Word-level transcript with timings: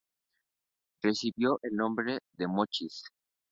Recibió 1.03 1.59
el 1.61 1.75
nombre 1.75 2.17
de 2.33 2.47
"Mochis". 2.47 3.03